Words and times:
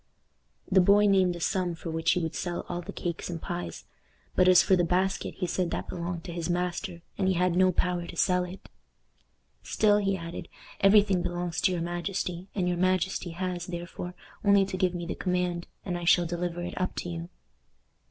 The 0.71 0.81
boy 0.81 1.05
named 1.05 1.35
the 1.35 1.39
sum 1.39 1.75
for 1.75 1.91
which 1.91 2.13
he 2.13 2.19
would 2.21 2.33
sell 2.33 2.65
all 2.67 2.81
the 2.81 2.91
cakes 2.91 3.29
and 3.29 3.39
pies, 3.39 3.85
but 4.35 4.47
as 4.47 4.63
for 4.63 4.75
the 4.75 4.83
basket 4.83 5.35
he 5.35 5.45
said 5.45 5.69
that 5.69 5.87
belonged 5.89 6.23
to 6.23 6.31
his 6.31 6.49
master, 6.49 7.03
and 7.19 7.27
he 7.27 7.35
had 7.35 7.55
no 7.55 7.71
power 7.71 8.07
to 8.07 8.15
sell 8.15 8.43
it. 8.43 8.67
[Illustration: 9.61 9.61
Menzikoff 9.61 9.61
selling 9.61 9.61
his 9.61 9.61
cakes.] 9.61 9.73
"Still," 9.73 9.97
he 9.97 10.27
added, 10.37 10.47
"every 10.79 11.01
thing 11.03 11.21
belongs 11.21 11.61
to 11.61 11.71
your 11.71 11.81
majesty, 11.81 12.47
and 12.55 12.67
your 12.67 12.77
majesty 12.77 13.29
has, 13.29 13.67
therefore, 13.67 14.15
only 14.43 14.65
to 14.65 14.75
give 14.75 14.95
me 14.95 15.05
the 15.05 15.13
command, 15.13 15.67
and 15.85 15.95
I 15.99 16.05
shall 16.05 16.25
deliver 16.25 16.63
it 16.63 16.81
up 16.81 16.95
to 16.95 17.09
you." 17.09 17.29